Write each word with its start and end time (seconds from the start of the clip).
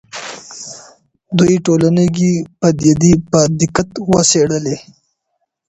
دوی 1.37 1.55
ټولنیزې 1.65 2.33
پدیدې 2.59 3.13
په 3.29 3.39
دقت 3.59 3.89
وڅېړلې. 4.11 4.77